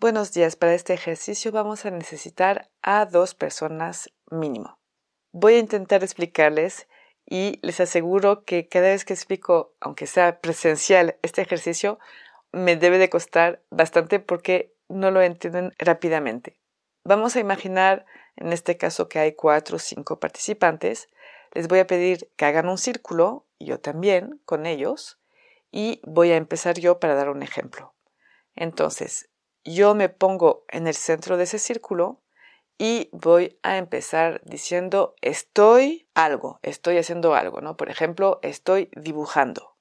[0.00, 4.78] Buenos días, para este ejercicio vamos a necesitar a dos personas mínimo.
[5.30, 6.88] Voy a intentar explicarles
[7.26, 11.98] y les aseguro que cada vez que explico, aunque sea presencial, este ejercicio,
[12.50, 16.58] me debe de costar bastante porque no lo entienden rápidamente.
[17.04, 18.06] Vamos a imaginar
[18.36, 21.10] en este caso que hay cuatro o cinco participantes.
[21.52, 25.20] Les voy a pedir que hagan un círculo, yo también, con ellos,
[25.70, 27.92] y voy a empezar yo para dar un ejemplo.
[28.56, 29.29] Entonces,
[29.64, 32.20] yo me pongo en el centro de ese círculo
[32.78, 37.76] y voy a empezar diciendo estoy algo, estoy haciendo algo, ¿no?
[37.76, 39.76] Por ejemplo, estoy dibujando.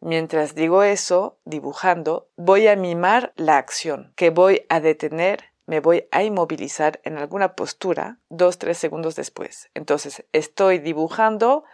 [0.00, 6.06] Mientras digo eso, dibujando, voy a mimar la acción, que voy a detener, me voy
[6.12, 9.70] a inmovilizar en alguna postura dos, tres segundos después.
[9.74, 11.64] Entonces, estoy dibujando,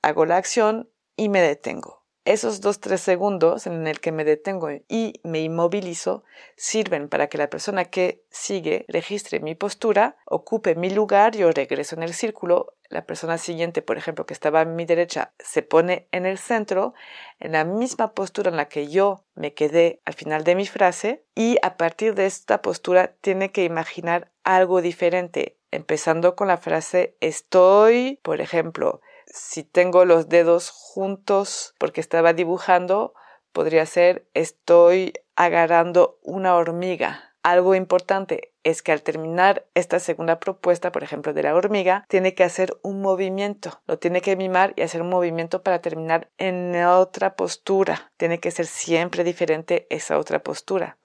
[0.00, 2.01] hago la acción y me detengo.
[2.24, 6.22] Esos dos, tres segundos en el que me detengo y me inmovilizo
[6.54, 11.96] sirven para que la persona que sigue registre mi postura, ocupe mi lugar, yo regreso
[11.96, 16.06] en el círculo, la persona siguiente, por ejemplo, que estaba a mi derecha, se pone
[16.12, 16.94] en el centro,
[17.40, 21.24] en la misma postura en la que yo me quedé al final de mi frase,
[21.34, 27.16] y a partir de esta postura tiene que imaginar algo diferente, empezando con la frase
[27.20, 33.14] estoy, por ejemplo, si tengo los dedos juntos porque estaba dibujando,
[33.52, 37.34] podría ser estoy agarrando una hormiga.
[37.42, 42.34] Algo importante es que al terminar esta segunda propuesta, por ejemplo, de la hormiga, tiene
[42.34, 46.76] que hacer un movimiento, lo tiene que mimar y hacer un movimiento para terminar en
[46.84, 48.12] otra postura.
[48.16, 50.98] Tiene que ser siempre diferente esa otra postura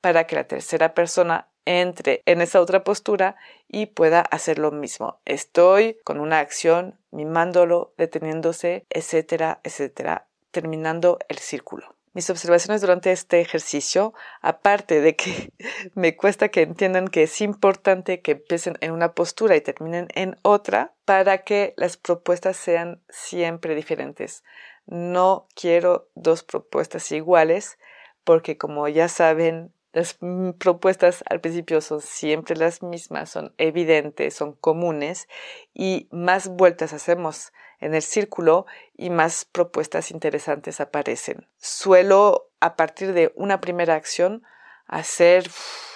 [0.00, 3.36] para que la tercera persona entre en esa otra postura
[3.68, 5.20] y pueda hacer lo mismo.
[5.24, 11.94] Estoy con una acción, mimándolo, deteniéndose, etcétera, etcétera, terminando el círculo.
[12.14, 14.12] Mis observaciones durante este ejercicio,
[14.42, 15.50] aparte de que
[15.94, 20.36] me cuesta que entiendan que es importante que empiecen en una postura y terminen en
[20.42, 24.44] otra para que las propuestas sean siempre diferentes.
[24.84, 27.78] No quiero dos propuestas iguales
[28.24, 34.34] porque como ya saben, las mm, propuestas al principio son siempre las mismas, son evidentes,
[34.34, 35.28] son comunes
[35.74, 38.66] y más vueltas hacemos en el círculo
[38.96, 41.48] y más propuestas interesantes aparecen.
[41.58, 44.42] Suelo, a partir de una primera acción,
[44.86, 45.44] hacer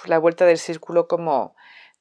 [0.05, 1.55] la vuelta del círculo como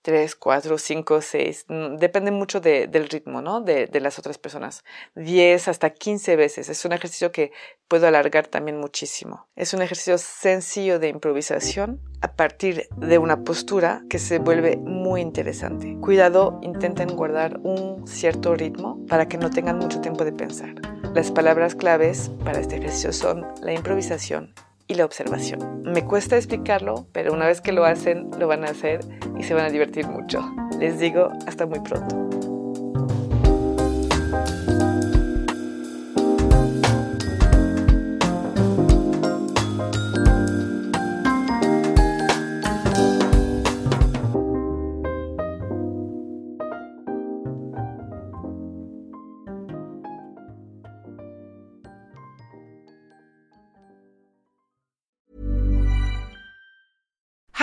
[0.06, 1.66] 3, 4, 5, 6,
[1.98, 3.62] depende mucho del ritmo, ¿no?
[3.62, 4.84] De, de, las otras personas.
[5.16, 6.70] 10 hasta 15 veces.
[6.70, 7.52] Es un ejercicio que
[7.88, 9.48] puedo alargar también muchísimo.
[9.56, 15.22] Es un ejercicio sencillo de improvisación a partir de una postura que se vuelve muy
[15.22, 15.98] interesante.
[16.00, 20.76] Cuidado, intenten guardar un cierto ritmo para que no tengan mucho tiempo de pensar.
[21.16, 24.54] Las palabras claves para este ejercicio son la improvisación
[24.88, 25.82] y la observación.
[25.84, 29.00] Me cuesta explicarlo, pero una vez que lo hacen, lo van a hacer
[29.38, 30.44] y se van a divertir mucho.
[30.80, 32.35] Les digo, hasta muy pronto.